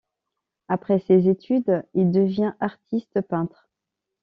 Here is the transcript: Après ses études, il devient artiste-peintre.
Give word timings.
Après 0.67 0.97
ses 0.97 1.29
études, 1.29 1.85
il 1.93 2.09
devient 2.09 2.55
artiste-peintre. 2.59 3.69